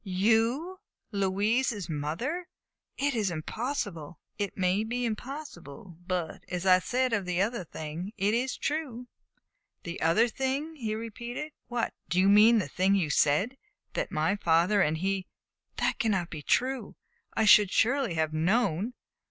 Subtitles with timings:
[0.03, 0.79] "You
[1.11, 2.47] Louise's mother?
[2.97, 8.11] It is impossible!" "It may be impossible; but, as I said of the other thing,
[8.17, 9.07] it is true."
[9.83, 11.51] "The other thing?" he repeated.
[11.67, 13.57] "What do you mean the thing you said
[13.93, 15.27] that my father and he
[15.75, 16.95] That cannot be true.
[17.35, 18.95] I should surely have known!"